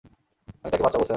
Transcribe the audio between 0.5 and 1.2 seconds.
আমি তাকে বাঁচাবো, স্যার।